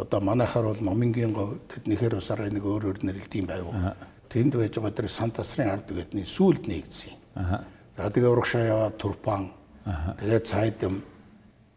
[0.00, 3.68] одоо манайхаар бол Номингийн говь тэднийхэр усараа нэг өөр өөр нэрлэлт юм байв.
[4.32, 7.12] Тэнд байж байгаа тэр Сантасрын ард гэдний сүулт нэгдсэн.
[7.36, 9.52] За тэгээ урагшаа яваад Турпан.
[9.84, 11.04] Тэгээд Цайдам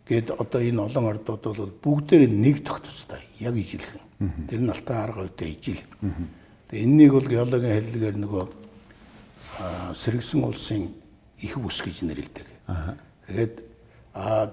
[0.07, 4.47] гээд одоо энэ олон ордууд бол бүгдээр нэг тогтцтой яг ижилхэн.
[4.47, 5.83] Тэр нь алтан арга үедээ ижил.
[6.71, 8.43] Тэгээ энэнийг бол геологийн хэллэгээр нөгөө
[9.99, 11.00] сэргсэн улсын
[11.41, 12.47] их бүс гэж нэрлэдэг.
[13.27, 13.53] Тэгээд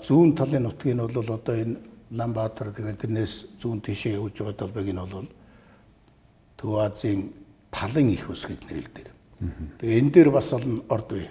[0.05, 1.77] зүүн талын нутгийг нь бол одоо энэ
[2.09, 5.29] Ланбаатар тэгээд тэрнээс зүүн тишээ явж байгаа талбайг нь бол
[6.57, 7.31] Төв Азийн
[7.71, 9.07] талын их ус гэж нэрлэдэг.
[9.79, 11.31] Тэгээ энэ дээр бас олон орд бай.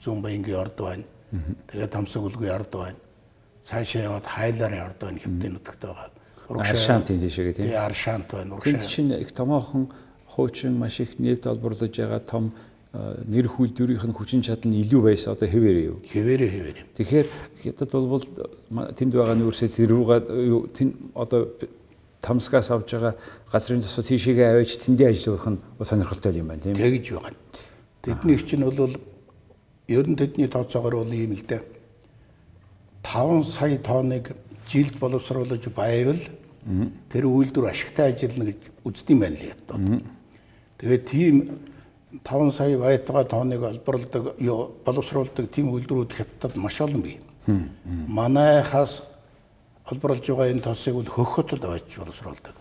[0.00, 1.04] Зүүн баянгийн орд байна.
[1.68, 2.98] Тэгээд Тамсаг үлгүй орд байна.
[3.68, 6.10] Цаашаа яваад Хайларын орд байна хэмтэн нутагт байгаа.
[6.48, 7.68] Аршаантын тийшээ тийм.
[7.68, 8.56] Тэгээ Аршаант байна.
[8.56, 8.88] Тэнд Урагшаа.
[8.88, 9.92] чинь их томоохон
[10.26, 12.52] хуучин маш их нефт олборлож байгаа том
[12.92, 16.00] нэр хүлдвэрийнх нь хүчин чадал нь илүү байсан одоо хэвээрээ юу.
[16.08, 16.86] Хэвээрээ хэвээрээ.
[16.96, 17.28] Тэгэхээр
[17.60, 18.24] хятад бол
[18.96, 21.52] тэнд байгаа нүүрсээ тэр рүүгээ юу, тэн одоо
[22.24, 23.14] тамсгаас авж байгаа
[23.52, 26.80] газрын тосоо тийшээгээ аваач тэндээ ажиллах нь сонирхолтой юм байна тийм.
[26.80, 27.36] Тэгж байгаа.
[28.02, 28.96] Тэдний чинь бол
[29.88, 31.62] ер нь тэдний тооцоогоор бол ийм л дээ.
[33.04, 34.32] 5 сая тонныг
[34.64, 36.20] жилд боловсруулж байвал
[37.12, 39.76] тэр үйлдвэр ашигтай ажиллана гэж үздэг юм байна л ядаа.
[40.80, 41.34] Тэгээд тийм
[42.24, 44.34] 5 сая байтугай тонныг олборлдог,
[44.84, 47.20] боловсруулдаг тийм үйлдвэрүүд хятадд маш олон бий.
[48.06, 49.02] Манайхаас
[49.84, 52.54] олборлж байгаа энэ тосыг бол хөхөтөд аваач боловсруулдаг.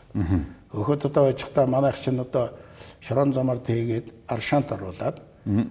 [0.71, 2.51] Хөхөтөд аваачихдаа манайх чинь одоо
[2.99, 5.21] шорон замаар тэгээд аршаант оруулаад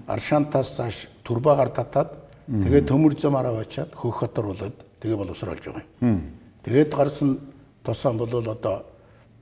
[0.06, 2.16] аршаантаас цааш турбагаар татаад
[2.48, 6.32] тэгээд төмөр замаар аваачаад хөхөт оруулаад тэгээ боловсруулж байгаа юм.
[6.64, 7.38] Тэгээд гарсан
[7.84, 8.84] тосоон бол одоо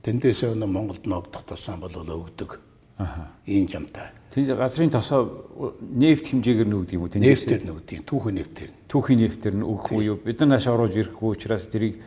[0.03, 2.59] тэндээсээ өнө Монголд ногдох тосоон бол өгдөг.
[2.97, 3.31] Аха.
[3.45, 4.11] Ийм жамтай.
[4.35, 5.47] Тэнд газрын тосоо
[5.79, 7.15] нефт хэмжээгээр нөгдөг юм уу?
[7.15, 8.71] Нефтээр нөгдөг, түүхэн нефтээр.
[8.91, 10.19] түүхийн нефтээр нь өгөх үү?
[10.27, 12.03] Бид нар нааш оруулж ирэхгүй учраас тэрийг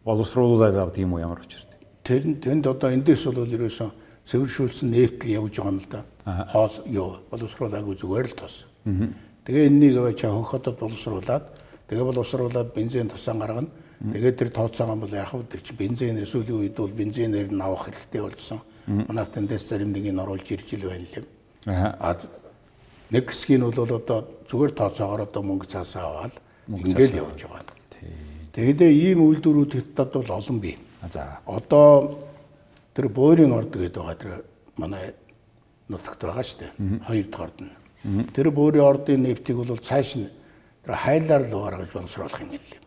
[0.00, 1.76] боловсруулаад авдаг юм уу ямар учиртай?
[2.08, 3.92] Тэр нь тэнд одоо эндээс бол ерөөсөн
[4.24, 6.00] цэвэршүүлсэн нефт л явж байгаа юм л да.
[6.56, 8.64] Хоос юу боловсруулаагүй зүгээр л тос.
[9.44, 11.44] Тэгээ энэнийг аваа чаа хөхөдөд боловсруулаад
[11.84, 13.68] тэгээ боловсруулаад бензин тусаан гаргана.
[14.00, 17.92] Тэгээ тэр тооцоогоо бол яг хөө тэр чинь бензинээр сүүлийн үед бол бензинээр нь авах
[17.92, 18.64] хэрэгтэй болсон.
[18.88, 21.28] Манай тэндээс зарим нэг нь оруулж ирж ил байна л юм.
[21.66, 22.16] Аа.
[23.10, 26.34] Нэг хэсгийг нь бол одоо зүгээр тооцоогоор одоо мөнгө цаасаа аваад
[26.68, 27.74] ингээл явж байгаа.
[28.52, 30.76] Тэгээд ийм үйлдвэрүүд хэдтад бол олон бий.
[31.12, 31.40] За.
[31.46, 32.20] Одоо
[32.94, 34.44] тэр буурийн орд гэдэг байгаа тэр
[34.76, 35.14] манай
[35.88, 36.72] нутагт байгаа шүү дээ.
[37.06, 37.72] Хоёр дахь орд нь.
[38.34, 40.28] Тэр буурийн ордын нефтийг бол цааш нь
[40.84, 42.80] тэр хайлаар л гаргаж боловсруулах юм гэлээ.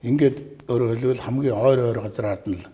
[0.00, 2.64] Ингээд өөрөөр хэлбэл хамгийн ойр ойр газраар нь л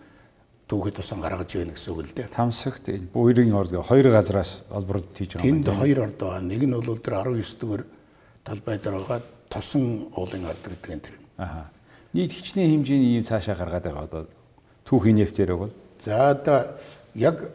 [0.67, 2.27] түүхэд тусан гаргаж байна гэсэн үг л дээ.
[2.31, 6.41] Тамсагт энэ буйрын орд гэх хоёр газраас олборлолт хийж байгаа юм Тэнд хоёр орд байгаа.
[6.43, 7.83] Нэг нь бол тэр 19 дугаар
[8.43, 11.15] талбай дээр байгаа тосон уулын орд гэдэг нь тэр.
[11.39, 11.71] Аа.
[12.11, 14.21] Нийт хичнээн хэмжээний ийм цаашаа гаргаад байгаа одоо
[14.83, 15.71] түүхийн нефтээр бол
[16.03, 16.77] За одоо
[17.15, 17.49] яг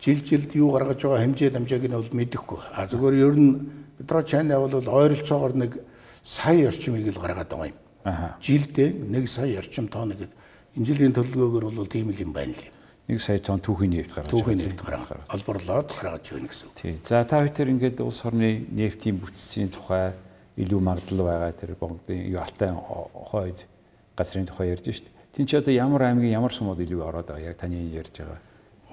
[0.00, 2.58] жил жилд юу гаргаж байгаа хэмжээ дамжааг нь бол мэдэхгүй.
[2.74, 3.52] А зүгээр ер нь
[3.98, 5.80] Петро Чайна бол ойролцоогоор нэг
[6.24, 7.78] сая орчмыг л гаргаад байгаа юм.
[8.04, 8.36] Аха.
[8.40, 10.30] Жилдээ нэг сая орчим тонн гэдэг.
[10.78, 12.70] Энэ жилийн төлөвлөгөөгөр бол тийм л юм байна л.
[13.10, 16.74] 1 сая тонн түүхийн нефт гаргаж Түүхийн нефт гаргаад олборлоод гаргаж байна гэсэн үг.
[16.78, 16.94] Тий.
[17.02, 20.14] За та бүхэн ингээд улс орны нефтийн бүтцийн тухай
[20.54, 23.66] илүү магадлал байгаа тэр Монголын юу алтай хойд
[24.14, 25.10] газрын тухай ярьж шít.
[25.34, 28.38] Тин ч одоо ямар аймгийн ямар сумууд илүү ороод байгаа яг таны ярьж байгаа.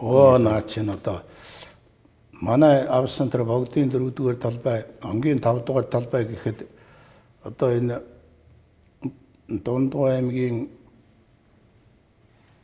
[0.01, 1.21] Оо наа чинь одоо
[2.41, 6.65] манай авсан тэр богдын дөрөвдүгээр талбай, онгийн тавдугаар талбай гэхэд
[7.45, 8.01] одоо энэ
[9.45, 10.84] Дундгой аймгийн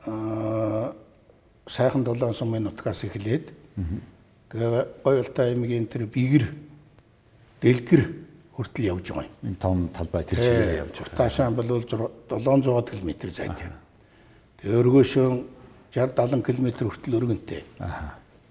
[0.05, 3.51] сайхан долоон сумын нутгаас эхлээд
[4.51, 6.49] тэгээ Гоёлтай аймгийн тэр бигэр
[7.61, 8.03] дэлгэр
[8.55, 9.47] хүртэл явж байгаа юм.
[9.47, 11.17] Энэ том талбай тэр чигээр явж байгаа.
[11.17, 13.69] Таашаан бол 700 км зайтай.
[14.61, 15.27] Тэгээ өргөөшөө
[15.93, 17.63] 60 70 км хүртэл өргөнтэй.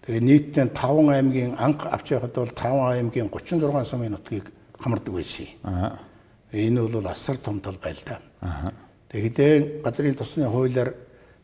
[0.07, 5.47] Тэгээ нийтдээ 5 аймгийн анх авч явахад бол 5 аймгийн 36 сумын нутгийг хамардаг байсан.
[5.63, 5.99] Аа.
[6.53, 8.19] Энэ бол асар том талбай л да.
[9.11, 10.95] Тэгээд газрын тосны хуулиар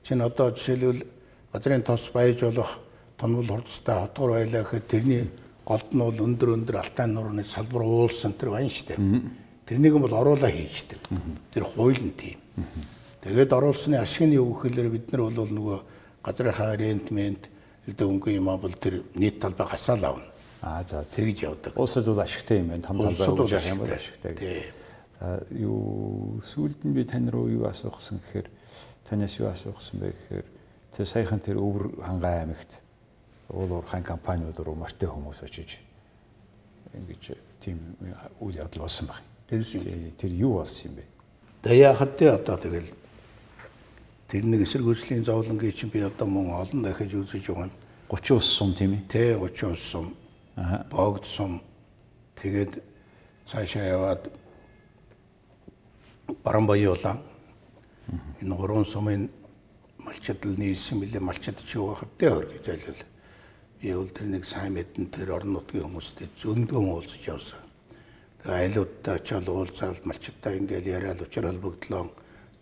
[0.07, 1.03] чинь одоо жишээлбэл
[1.53, 2.79] газрын тос байж болох
[3.19, 5.31] томвол хурцтай хотгор байлаа гэхэд тэрний
[5.67, 8.99] голд нь бол өндөр өндөр алтай нуурны салбар уулсан тэр байна дээ.
[9.67, 11.03] Тэрнийг бол оруулаа хийждэг.
[11.51, 12.39] Тэр хууль нь тийм.
[13.27, 15.79] Тэгээд оруулсны ашиг нь юу гэхээр бид нар бол нөгөө
[16.23, 17.51] газрынхаа рентмент
[17.91, 20.31] элдэ өнгө юм бол тэр нийт талбай гасаал авна.
[20.63, 21.03] Аа за.
[21.03, 21.73] Тэгж явдаг.
[21.75, 22.87] Улсад бол ашигтай юм байна.
[22.87, 24.31] Том талбай явах юм бол ашигтай.
[24.31, 24.35] ашигтай.
[24.39, 24.63] Тий.
[25.19, 28.47] За юу сүүлд нь би тань руу юу асуусан гэхээр
[29.09, 30.47] танаас юу асуусан бэ гэхээр
[30.97, 32.81] тэр саяхан тэр өвөр хангай аймагт
[33.49, 35.79] уул уурхайн компаниуд руу морьтой хүмүүс очиж
[36.95, 37.79] ингэж тийм
[38.41, 39.27] үйл явдал болсон байна.
[39.49, 41.75] Тэр юу болсон юм бэ?
[41.75, 42.91] Яхад тэ одоо тэгэл
[44.29, 47.77] тэр нэг эсэргүүцлийн зовлонгийн чинь би одоо мөн олон дахиж үзэж байгаа нь
[48.11, 49.03] 30 ус сум тийм ээ.
[49.09, 50.15] Тэ 30 ус сум.
[50.57, 50.87] Аа.
[50.91, 51.63] Богд сум.
[52.35, 52.83] Тэгээд
[53.47, 54.31] цаашаа яваад
[56.43, 57.19] Барамбаяулаа.
[58.43, 59.31] Энэ гурван сумын
[59.99, 63.03] малчдал нийлсэн билээ малчд чи байхад тэ хөр гэж айлвал
[63.81, 67.61] би бол тэр нэг сайн мэдэн тэр орон нутгийн хүмүүстэй зөндөө уулзаж явсан.
[68.43, 72.03] Тэгээ айлуудтай очиад уулзаад малчдаа ингээл яриад учрал бүгдлөө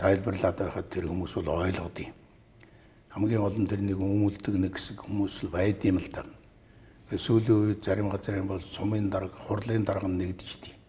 [0.01, 2.11] тайлбарлаад байхад тэр хүмүүс бол ойлгодیں۔
[3.15, 6.27] Хамгийн гол нь тэр нэг өмөлдөг нэг хэсэг хүмүүс л байд юм л да.
[7.15, 10.84] Сүүлийн үед зарим газрын бол сумын дарга, хурлын дарга нэгдчихдэг.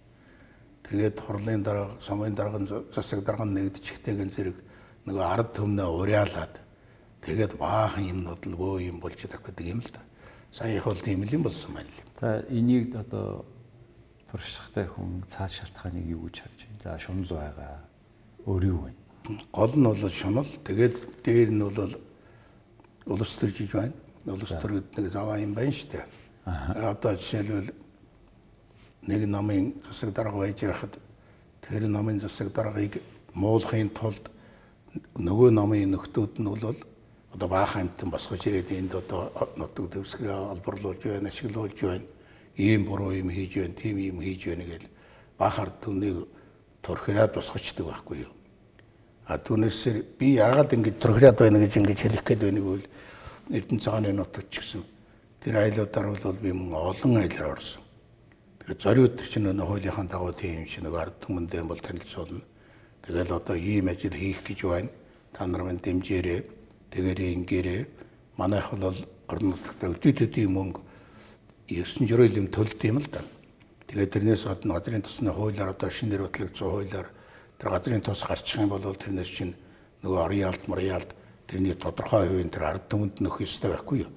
[0.89, 2.61] Тэгээд хурлын дарга, сумын дарга,
[2.93, 4.57] засаг дарга нэгдчихтэйгэн зэрэг
[5.05, 6.61] нэг ард түмнээ уриалаад
[7.25, 10.01] тэгээд баахан юмнууд л бөө юм болж идэх гэдэг юм л да.
[10.51, 12.01] Сая их бол тийм л юм болсон байна л.
[12.21, 13.45] За энийг одоо
[14.29, 16.81] туршлагатай хүн цааш шалтгааныг юу гэж харж байна?
[16.83, 17.81] За шунал байгаа.
[18.45, 18.91] Өөр юу вэ?
[19.51, 20.49] Гол нь бол шунал.
[20.65, 20.95] Тэгээд
[21.25, 21.97] дээр нь бол
[23.05, 23.93] улс төр жиж байна.
[24.25, 26.05] Улс төр гэдэг нэг заваа юм байна шүү дээ.
[26.45, 27.84] Одоо жишээлбэл
[29.07, 30.97] нэг намын засаг дарга байж байхад
[31.61, 33.01] тэр намын засаг даргаыг
[33.33, 34.29] муулахын тулд
[35.17, 36.75] нөгөө намын нөхдүүд нь бол
[37.35, 42.07] одоо баахан амтан босгож ирээд энд одоо нутаг дэвсгэрээ олборлуулж байна, ашиглуулж байна.
[42.55, 44.83] Ийм буруу юм хийж байна, тийм юм хийж байна гэж
[45.37, 46.27] баахар түнийг
[46.81, 48.31] турхираад босгочдөг байхгүй юу.
[49.27, 52.83] А түүнээсээр би яагаад ингэж турхираад байна гэж ингэж хэлэх гээд байныг бол
[53.51, 54.83] Эрдэнэ цагааны нутагт ч гэсэн
[55.43, 57.84] тэр айлуудаар бол би мөн олон айлаар орсон.
[58.65, 62.41] Тэгээд зориуд чинь нөө хуулийнхаа дагуу тийм шиг нэг ард түмэндээ бол танилцуулна.
[63.05, 64.89] Тэгэл одоо ийм ажил хийх гэж байна.
[65.29, 66.41] Та нар минь дэмжээрэй.
[66.89, 67.81] Тэгээрээ ингээрэй.
[68.41, 68.97] Манайх бол
[69.29, 70.81] орон нутагта өдөөдөдийн мөнгө
[71.69, 73.21] 9 жирэл юм төлд юм л да.
[73.85, 77.13] Тэгээд тэрнээс гадна газрын тусны хуулиар одоо шинээр батлагдсан хуулиар
[77.61, 79.53] тэр газрын тус гарчих юм бол тэрнээс чинь
[80.01, 81.13] нөгөө ариалт мариалт
[81.45, 84.11] тэрний тодорхой хувийн тэр ард түмэнд нөх ёстой байхгүй юу.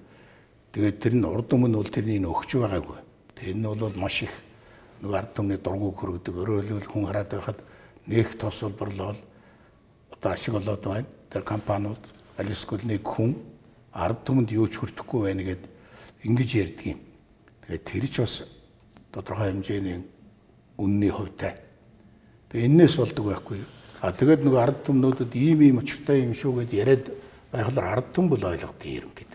[0.73, 3.08] Тэгээд тэр нь урд өмнө бол тэрний өгч байгаагүй.
[3.38, 4.35] Тэр нь бол маш их
[5.03, 6.35] нэг ард түмний дургуг хөргөдөг.
[6.35, 7.59] Өөрөөр хүн хараад байхад
[8.07, 9.16] нэг тос болборлол
[10.11, 11.07] одоо ашиг болоод байна.
[11.31, 12.03] Тэр компаниуд
[12.37, 13.37] алискул нэг хүн
[13.92, 15.62] ард түмэнд юу ч хүртэхгүй байна гэд
[16.27, 17.01] ингэж ярьдаг юм.
[17.66, 18.35] Тэгээд тэр ч бас
[19.14, 20.03] тодорхой хэмжээний
[20.79, 21.62] үнний хувьтай.
[22.51, 23.62] Тэгээ энээс болдог байхгүй.
[24.03, 27.05] А тэгээд нөгөө ард түмнүүдэд ийм ийм очиртай юм шүү гэд яриад
[27.53, 29.28] байхлаар ард түм бол ойлгох юм.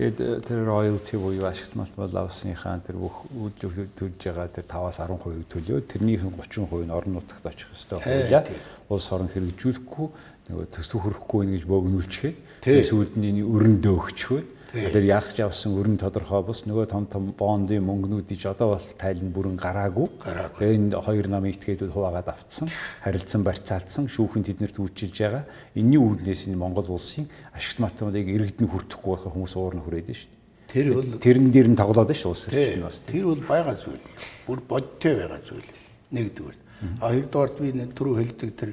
[0.00, 4.96] Тэгээд э, тэр royalty буюу ашигт мал авсныхаа тэр бүх үйлдвэр төлж байгаа тэр 5-аас
[4.96, 5.84] 10% төлөө.
[5.92, 8.40] Тэрнийхэн 30% нь орон нутагт очих ёстой хуулиа
[8.88, 10.08] улс орон хэрэгжүүлэхгүй
[10.48, 12.32] нөгөө төсөв хөрөхгүй гэж богинуулчихээ.
[12.64, 17.82] Тэгээд сүүлд нь өрөндөө өгчхөө Тэр яах явсан өрн тодорхой бус нөгөө том том бондын
[17.82, 20.06] мөнгнүүдийг одоо бол тайланд бүрэн гараагүй.
[20.22, 22.70] Тэгээ энэ хоёр намын этгээдүүд хуваагаад авцсан,
[23.02, 25.44] харилцан барьцаалтсан, шүүхэн тэднэрт үйлчилж байгаа.
[25.74, 30.30] Энийний үүднээс энэ Монгол улсын ашигт математикийг иргэдэн хүртэхгүй байх хүмүүс уур нь хүрээд шүү
[30.30, 30.38] дээ.
[30.70, 33.02] Тэр бол тэрэн дээр нь тоглоод шүү улс төрчин бас.
[33.10, 34.06] Тэр бол байгаа зүйл.
[34.46, 35.70] Бүр бодтой байгаа зүйл.
[36.14, 36.58] Нэгдүгээр.
[37.02, 38.70] А хоёрдугаарт би түрүү хэлдэг тэр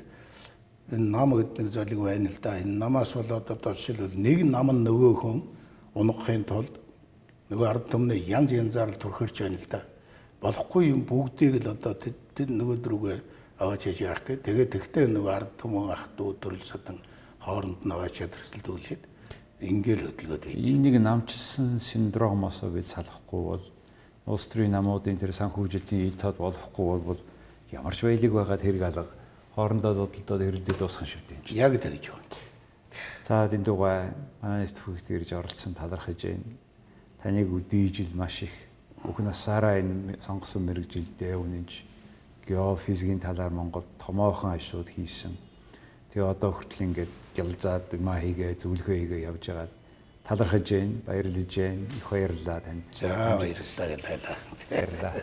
[0.94, 2.62] энэ нам гэдэг нэг золиг байна л да.
[2.62, 5.57] Энэ намаас болоод одоо жишээлбэл нэг нам нь нөгөө хүн
[5.98, 6.78] унахын тулд
[7.50, 9.82] нөгөө ард түмний янз янзаар л турхирч байна л да.
[10.42, 13.18] Болохгүй юм бүгдийг л одоо тэд нөгөө дөрүгээ
[13.58, 14.46] аваач хийж яах гэ.
[14.46, 17.02] Тэгээд тэгтээ нөгөө ард түмэн ах дүү төрөл садан
[17.42, 19.04] хооронд нь аваач төрсөлдүүлээд
[19.66, 20.62] ингээл хөдөлгөөд байд.
[20.62, 23.66] Энийг намчилсан синдромоос бид салахгүй бол
[24.28, 27.22] улс төрийн намуудын тэр санхүүжилтийн ил тод болохгүй бол
[27.74, 29.06] ямар ч баялаг байгаа тэрэг алга
[29.56, 31.58] хоорондоо зодтолдоод хэрэлдээд дуусах шүү дээ.
[31.58, 32.47] Яг тэгж байна.
[33.28, 36.48] За дэндугай манай нэвтрүүлэгт ирж оролцсон талархаж байна.
[37.20, 38.56] Таныг үдийжил маш их
[39.04, 41.84] бүх насаараа энэ сонгосон мэрэгжилдээ үнэнч
[42.48, 45.36] геофизикийн талаар Монгол томоохон ажлууд хийсэн.
[46.16, 49.68] Тэгээ одоо хүртэл ингээд гялзаад маа хийгээ зөвлөгөө хийгээ явж байгаа
[50.24, 51.84] талархаж байна, баярлаж байна.
[52.00, 52.84] Их баярлалаа танд.
[52.96, 54.18] За баярлалаа гэлээ.
[54.72, 55.14] Баярлалаа.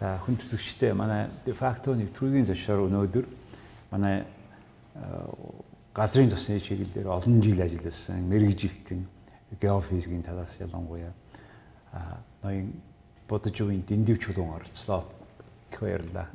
[0.00, 0.08] За.
[0.24, 3.26] Хүн төсөвчтэй манай де факто нэвтрүүлгийн зөвшөөр өнөөдөр
[3.92, 4.24] манай
[5.94, 9.06] газрын тосны чиглэлээр олон жил ажилласан, мэрэгжилтэн,
[9.60, 11.12] геофизикийн талаас ялангуяа
[11.92, 12.72] а ноён
[13.28, 15.04] бодож үеийн дэндив чулуун оролцлоо.
[15.70, 16.28] Их баярлалаа.